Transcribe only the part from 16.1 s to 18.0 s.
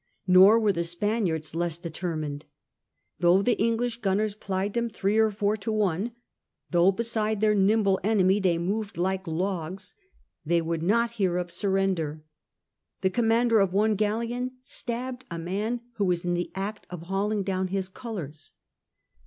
in the act of hauling down his